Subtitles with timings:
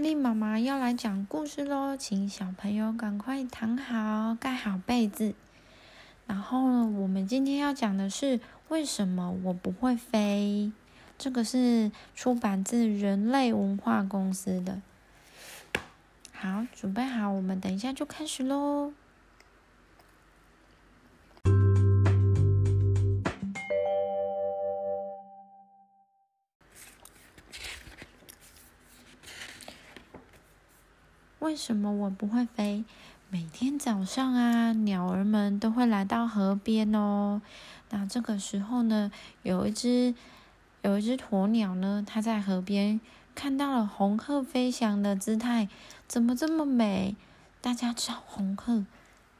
[0.00, 5.34] 艾丽妈妈要来讲故事喽，请小朋友赶快躺好，盖好被子。
[6.26, 8.40] 然后呢我们今天要讲的是
[8.70, 10.72] 为什么我不会飞？
[11.18, 14.80] 这个是出版自人类文化公司的。
[16.32, 18.94] 好，准备好，我们等一下就开始喽。
[31.50, 32.84] 为什么我不会飞？
[33.28, 37.42] 每天早上啊，鸟儿们都会来到河边哦。
[37.88, 39.10] 那这个时候呢，
[39.42, 40.14] 有一只
[40.82, 43.00] 有一只鸵鸟呢，它在河边
[43.34, 45.68] 看到了红鹤飞翔的姿态，
[46.06, 47.16] 怎么这么美？
[47.60, 48.86] 大家知道红鹤，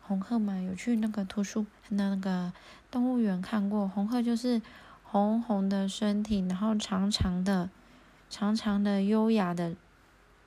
[0.00, 2.52] 红鹤嘛，有去那个图书那个
[2.90, 3.86] 动物园看过。
[3.86, 4.60] 红鹤就是
[5.04, 7.70] 红红的身体，然后长长的、
[8.28, 9.76] 长长的、优雅的。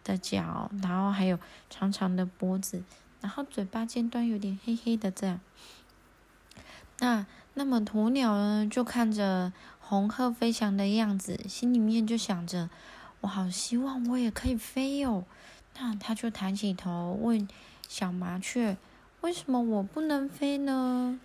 [0.06, 1.38] 的脚，然后还有
[1.70, 2.82] 长长的脖子，
[3.20, 5.42] 然后嘴巴尖端有点黑黑的这样。
[7.00, 7.26] 那
[7.56, 12.70] 那么鸵鸟呢，就看着红鹤飞翔的样子，心里面就想着：
[13.22, 15.26] 我好希望我也可以飞哦。
[15.78, 17.46] 那他就抬起头问
[17.90, 18.78] 小麻雀：
[19.22, 21.20] 为什么我不能飞呢？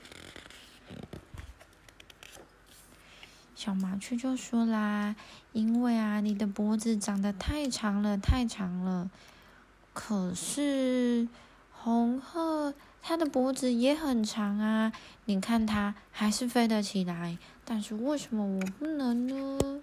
[3.61, 5.15] 小麻雀就说啦
[5.53, 9.11] ：“因为啊，你的脖子长得太长了，太长了。
[9.93, 11.29] 可是
[11.71, 12.73] 红鹤
[13.03, 14.93] 它的脖子也很长啊，
[15.27, 17.37] 你看它还是飞得起来。
[17.67, 19.83] 但是为什么我不能呢？”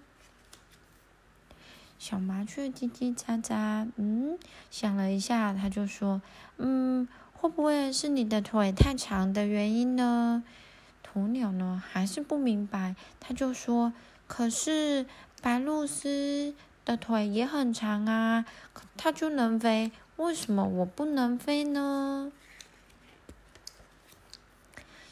[2.00, 4.36] 小麻雀叽叽喳喳，嗯，
[4.72, 6.20] 想了一下，他就说
[6.58, 10.42] ：“嗯，会不会是你的腿太长的原因呢？”
[11.14, 13.92] 鸵鸟呢，还是不明白，他就说
[14.26, 15.06] ：“可是
[15.40, 18.44] 白鹭鸶的腿也很长啊，
[18.96, 22.32] 它就能飞，为什么我不能飞呢？”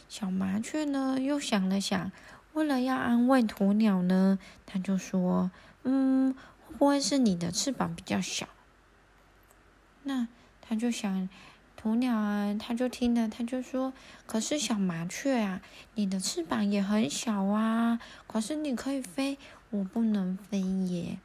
[0.09, 2.11] 小麻雀呢，又想了想，
[2.53, 5.51] 为了要安慰鸵鸟呢，他就说
[5.85, 6.35] ：“嗯，
[6.67, 8.49] 会不会是你的翅膀比较小？”
[10.05, 10.29] 那
[10.61, 11.29] 他就想。
[11.87, 13.93] 鸵鸟啊，他就听了，他就说
[14.27, 15.63] ：“可是小麻雀啊，
[15.95, 19.39] 你的翅膀也很小啊，可是你可以飞，
[19.71, 21.19] 我不能飞耶。”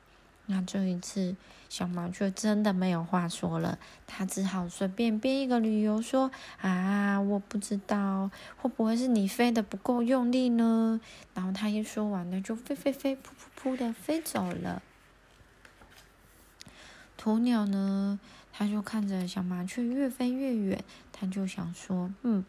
[0.46, 1.36] 那这一次，
[1.68, 6.30] 小麻雀真的没有话说了，他只好随便编一个理由说
[6.62, 11.02] ：“啊，我不知道，会不会是你飞得不够用力呢？”
[11.34, 14.84] 然后他一说完了，就飞飞飞，噗噗噗的飞走了。
[17.20, 18.20] 鸵鸟呢？
[18.54, 22.44] 他就看着小麻雀越飞越远，他就想说：“嗯，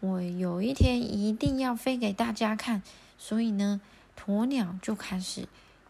[0.00, 2.82] 我有一天一定要飞给大家看。”
[3.18, 3.80] 所以呢，
[4.16, 5.48] 鸵鸟就开始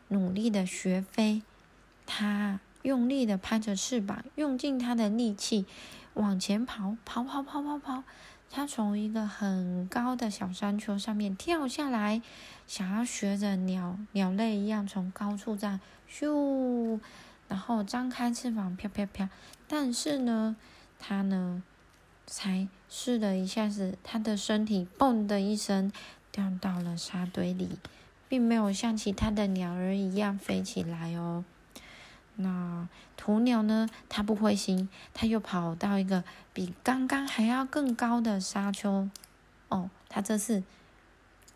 [0.09, 1.43] 努力的学飞。
[2.07, 5.67] 它用力的拍着翅膀，用尽它的力气
[6.15, 8.05] 往前跑，跑跑跑跑跑。
[8.51, 12.23] 它从一个很高的小山丘上面跳下来，
[12.67, 15.79] 想要学着鸟鸟类一样从高处这样
[16.11, 16.99] 咻。
[17.49, 19.29] 然后张开翅膀飘飘飘，
[19.67, 20.55] 但是呢，
[20.99, 21.63] 它呢
[22.27, 25.91] 才试了一下子，它的身体嘣的一声
[26.31, 27.79] 掉到了沙堆里，
[28.29, 31.45] 并没有像其他的鸟儿一样飞起来哦。
[32.37, 32.87] 那
[33.19, 33.89] 鸵鸟呢？
[34.09, 36.23] 它不灰心，它又跑到一个
[36.53, 39.09] 比刚刚还要更高的沙丘。
[39.71, 40.63] 哦，它这次，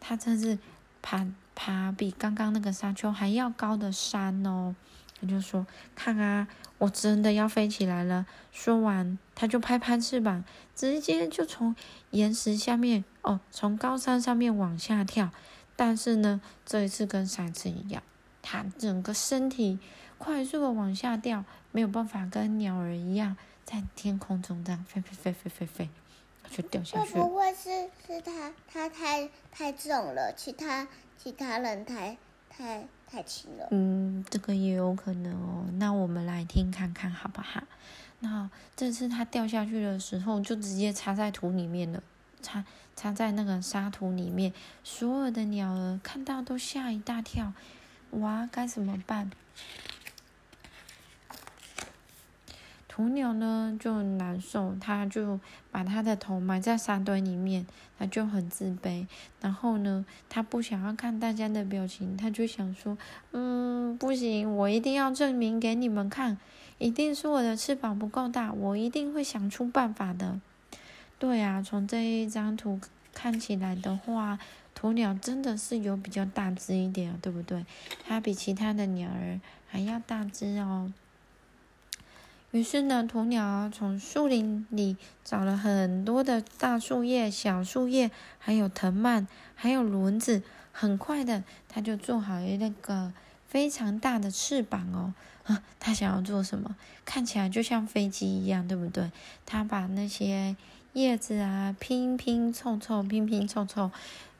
[0.01, 0.59] 它这次
[1.01, 1.25] 爬
[1.55, 4.75] 爬比刚刚那个沙丘还要高的山哦。
[5.23, 10.45] 他就说：“看啊，我真的要飞起来了！”说完，他就拍拍翅膀，
[10.75, 11.77] 直接就从
[12.11, 15.31] 岩石下面哦，从高山上面往下跳。
[15.77, 18.03] 但是呢，这一次跟上次一样，
[18.43, 19.79] 他整个身体
[20.19, 25.89] 快速的往下掉，没有办法跟鸟儿一样在天空中这样飞飞飞飞飞飞，
[26.51, 27.15] 就掉下去。
[27.15, 30.35] 会不会是是他他太太重了？
[30.37, 32.17] 其他其他人太
[32.51, 32.89] 太。
[33.13, 35.67] 太轻了，嗯，这个也有可能哦。
[35.75, 37.63] 那我们来听看看好不好？
[38.21, 42.03] 那这次它掉下去的时候，就直接插在土里面了，
[42.41, 42.65] 插
[42.97, 44.55] 插在那个沙土里面。
[44.83, 47.53] 所有的鸟儿看到都吓一大跳，
[48.13, 49.31] 哇，该怎么办？
[52.95, 55.41] 鸵鸟呢就很难受，它就
[55.71, 57.67] 把它的头埋在沙堆里面，
[57.99, 59.07] 它就很自卑。
[59.41, 62.99] 然后呢，它不想要看大家的表情，它就想说
[63.33, 66.37] ：“嗯，不行，我一定要证明给你们看，
[66.77, 70.39] 一定是我的翅膀不够大，我一定会想出办法的。”
[71.19, 72.79] 对啊，从这一张图
[73.15, 74.39] 看起来的话，
[74.79, 77.65] 鸵鸟真的是有比较大只一点，对不对？
[78.07, 80.93] 它比其他的鸟儿还要大只哦。
[82.53, 90.43] 于是呢，鸵鸟从树林里找了很多的大树叶、小树叶，还有藤蔓，还有轮子。
[90.71, 93.13] 很快的，它就做好了那个
[93.47, 95.15] 非常大的翅膀哦。
[95.45, 96.77] 啊，它想要做什么？
[97.07, 99.11] 看起来就像飞机一样，对不对？
[99.47, 100.55] 它把那些
[100.93, 103.91] 叶子啊拼拼凑凑，拼拼凑凑，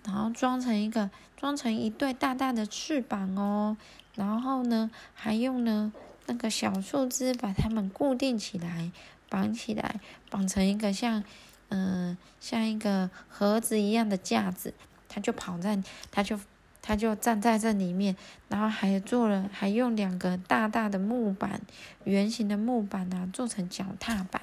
[0.05, 3.77] 然后装成一个，装成一对大大的翅膀哦。
[4.15, 5.93] 然后呢，还用呢
[6.27, 8.91] 那个小树枝把它们固定起来，
[9.29, 11.25] 绑起来，绑成一个像，
[11.69, 14.75] 嗯，像一个盒子一样的架子。
[15.09, 15.79] 它就跑在，
[16.11, 16.41] 它就，
[16.81, 18.17] 它就站在这里面，
[18.49, 21.61] 然后还做了，还用两个大大的木板，
[22.05, 24.41] 圆形的木板啊，做成脚踏板。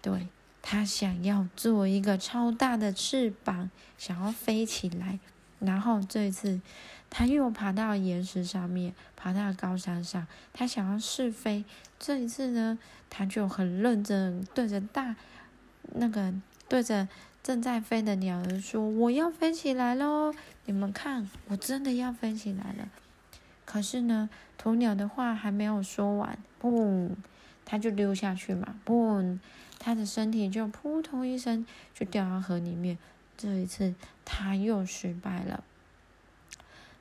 [0.00, 0.28] 对，
[0.62, 5.18] 它想要做一个超大的翅膀，想要飞起来。
[5.58, 6.58] 然后这次，
[7.10, 11.64] 他又爬到岩石上面，爬到高山上，他想要试飞。
[11.98, 12.78] 这一次呢，
[13.10, 15.16] 他就很认真对着大，
[15.94, 16.32] 那个
[16.68, 17.08] 对着
[17.42, 20.32] 正在飞的鸟儿说：“我要飞起来喽！
[20.66, 22.88] 你们看，我真的要飞起来了。”
[23.66, 24.30] 可是呢，
[24.60, 27.10] 鸵鸟的话还没有说完，嘣，
[27.64, 29.38] 它就溜下去嘛，嘣，
[29.78, 32.96] 它的身体就扑通一声就掉到河里面。
[33.36, 35.64] 这一次，他又失败了。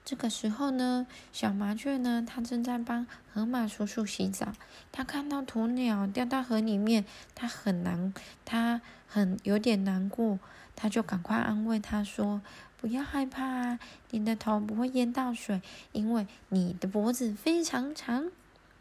[0.09, 4.53] 这个时候呢，小麻雀呢，它正在帮河马叔叔洗澡。
[4.91, 8.11] 它看到鸵鸟掉到河里面，它很难，
[8.43, 10.39] 它很有点难过。
[10.75, 12.41] 它就赶快安慰它说
[12.81, 13.79] ：“不要害怕啊，
[14.09, 15.61] 你的头不会淹到水，
[15.91, 18.31] 因为你的脖子非常长，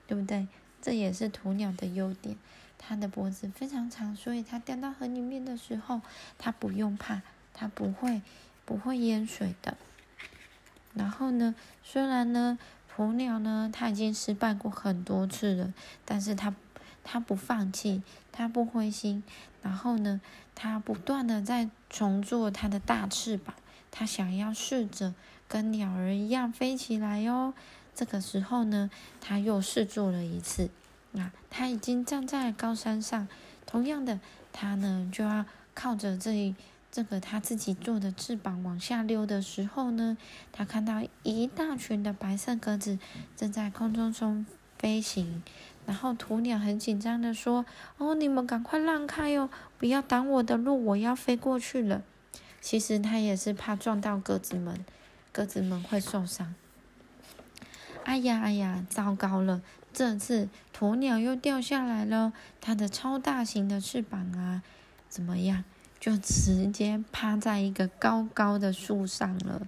[0.06, 0.48] 对不对？
[0.80, 2.38] 这也是鸵鸟的优点，
[2.78, 6.00] 它的脖子非常长，所以它掉到河里面的时候，
[6.38, 7.20] 它不用怕。”
[7.52, 8.22] 它不会，
[8.64, 9.76] 不会淹水的。
[10.94, 11.54] 然后呢，
[11.84, 12.58] 虽然呢，
[12.96, 15.72] 鸵鸟呢，它已经失败过很多次了，
[16.04, 16.54] 但是它，
[17.04, 18.02] 它不放弃，
[18.32, 19.22] 它不灰心。
[19.62, 20.20] 然后呢，
[20.54, 23.54] 它不断的在重做它的大翅膀，
[23.90, 25.14] 它想要试着
[25.46, 27.54] 跟鸟儿一样飞起来哟。
[27.94, 30.70] 这个时候呢，它又试做了一次。
[31.16, 33.28] 啊，它已经站在高山上，
[33.66, 34.20] 同样的，
[34.52, 35.44] 它呢就要
[35.74, 36.54] 靠着这一。
[36.90, 40.16] 这个他自己做的翅膀往下溜的时候呢，
[40.52, 42.98] 他看到一大群的白色鸽子
[43.36, 44.46] 正在空中中
[44.78, 45.42] 飞行，
[45.86, 47.66] 然后鸵鸟很紧张的说
[47.98, 52.02] ：“哦，你们赶快让开哟，不要挡我的路，我要飞过去了。”
[52.60, 54.84] 其实他也是怕撞到鸽子们，
[55.30, 56.54] 鸽子们会受伤。
[58.04, 59.60] 哎呀哎呀，糟糕了！
[59.92, 64.62] 这次鸵鸟又掉下来了，它的超大型的翅膀啊，
[65.08, 65.64] 怎么样？
[66.00, 69.66] 就直接趴在一个高高的树上了，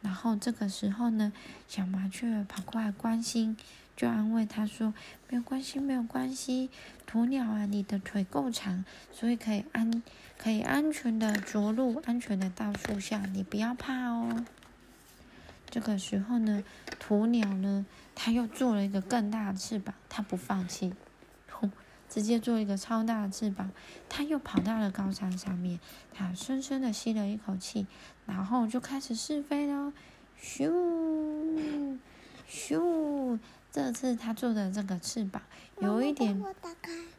[0.00, 1.32] 然后这个时候呢，
[1.68, 3.56] 小麻雀跑过来关心，
[3.96, 4.94] 就安慰他说
[5.28, 6.70] ：“没有关系，没有关系，
[7.10, 10.02] 鸵鸟啊，你的腿够长，所以可以安
[10.38, 14.44] 可以安全的着陆，安全的到树下，你不要怕哦。”
[15.68, 16.64] 这个时候呢，
[16.98, 20.94] 鸵鸟呢，它又做了一个更大的翅膀，它不放弃。
[22.08, 23.70] 直接做一个超大的翅膀，
[24.08, 25.78] 它又跑到了高山上面，
[26.14, 27.86] 它深深的吸了一口气，
[28.26, 29.92] 然后就开始试飞了，
[30.42, 31.98] 咻
[32.48, 33.38] 咻！
[33.70, 35.42] 这次它做的这个翅膀
[35.80, 36.42] 有一点，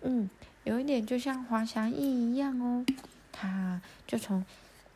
[0.01, 0.29] 嗯，
[0.63, 2.83] 有一点就像滑翔翼一样哦，
[3.31, 4.43] 它就从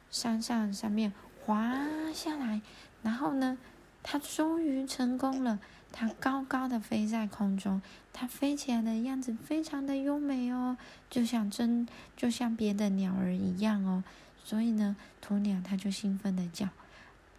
[0.10, 1.13] 山上上面
[1.46, 2.62] 滑下来，
[3.03, 3.58] 然后呢，
[4.03, 5.60] 它终于成功了。
[5.95, 7.79] 它高高的飞在空中，
[8.12, 10.75] 它飞起来的样子非常的优美哦，
[11.07, 14.03] 就像真，就像别的鸟儿一样哦。
[14.43, 16.69] 所以呢，鸵鸟它就兴奋的叫：“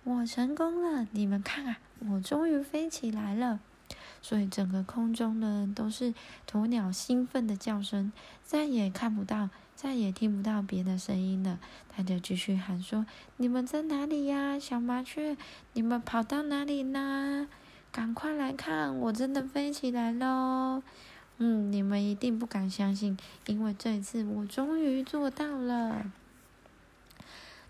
[0.05, 1.09] 我成功了！
[1.11, 3.59] 你们看啊，我终于飞起来了！”
[4.23, 6.15] 所以整个空中呢都是
[6.49, 8.13] 鸵鸟兴奋的叫声，
[8.45, 9.51] 再也看不到，
[9.85, 11.59] 再也听不到别的声音了。
[11.95, 13.05] 他就继续喊说
[13.37, 15.37] ：“你们在哪里呀，小麻雀？
[15.75, 17.47] 你们跑到哪里呢？”
[17.93, 20.83] 赶快来看，我真的飞起来喽！
[21.37, 26.11] 嗯，你们一定不敢相信，因为这一次我终于做到了。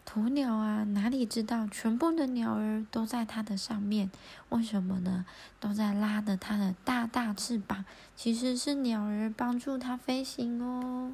[0.07, 4.09] 鸵鸟啊，哪里知道，全部的鸟儿都在它的上面，
[4.51, 5.27] 为什么呢？
[5.59, 11.13] 都在拉着它的大大翅膀，其实是鸟儿帮助它飞行哦。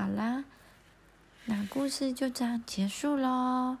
[0.00, 0.44] 好啦，
[1.44, 3.76] 那故事就这样结束喽。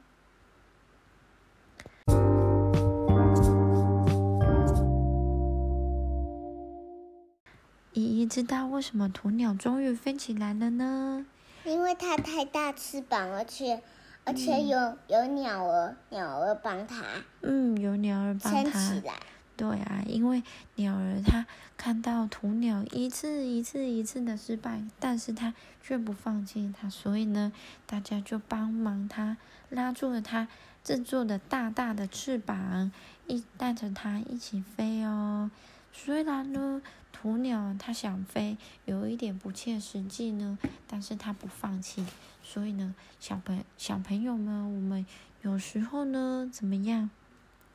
[7.94, 11.24] 依依知道为什么鸵鸟终于飞起来了呢？
[11.64, 13.80] 因为它太大翅膀，而且
[14.24, 17.02] 而且有有鸟儿鸟儿帮它，
[17.40, 19.14] 嗯，有鸟儿帮它撑起来。
[19.60, 20.42] 对啊，因为
[20.76, 21.44] 鸟儿它
[21.76, 25.52] 看到鸵鸟一次一次一次的失败，但是它
[25.82, 27.52] 却不放弃它，所以呢，
[27.84, 29.36] 大家就帮忙它
[29.68, 30.48] 拉住了它
[30.82, 32.90] 制作的大大的翅膀，
[33.26, 35.50] 一带着它一起飞哦。
[35.92, 36.80] 虽然呢，
[37.14, 42.06] 鸵鸟它想飞有一点不切实际呢，但是它不放弃。
[42.42, 45.04] 所以呢，小朋小朋友们，我们
[45.42, 47.10] 有时候呢，怎么样？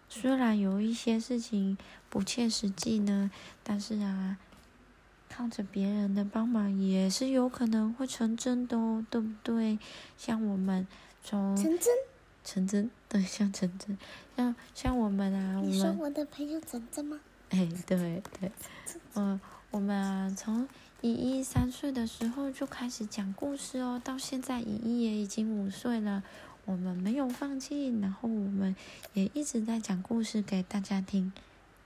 [0.10, 1.78] 虽然有一些事情
[2.10, 3.30] 不切实际呢，
[3.64, 4.38] 但是啊，
[5.30, 9.78] 靠着别人的帮忙也是有可能会成真的哦，对不对？
[10.18, 10.88] 像我们
[11.24, 11.94] 从成真，
[12.44, 13.98] 成真，对，像成真，
[14.38, 17.20] 像像我们啊，我你说们我的朋友成真吗？
[17.50, 18.52] 哎，对对，
[19.16, 19.40] 嗯，
[19.72, 20.68] 我们啊，从
[21.02, 26.24] 依依三岁的时候就开始讲故事哦，到现在依依也已经五岁了，
[26.66, 28.76] 我们没有放弃，然后我们
[29.14, 31.32] 也一直在讲故事给大家听，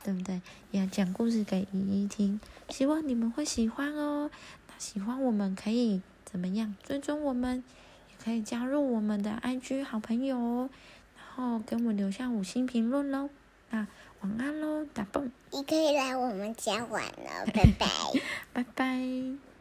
[0.03, 0.41] 对不对？
[0.71, 4.31] 也讲故事给依依听，希望你们会喜欢哦。
[4.67, 6.75] 那喜欢我们可以怎么样？
[6.83, 7.63] 追踪我们，
[8.09, 10.69] 也可以加入我们的 IG 好朋友哦，
[11.15, 13.29] 然后给我们留下五星评论喽。
[13.71, 13.85] 那
[14.21, 17.87] 晚安喽，打蹦，你可以来我们家玩了，拜拜，
[18.53, 18.97] 拜拜。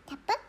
[0.07, 0.48] 打啵。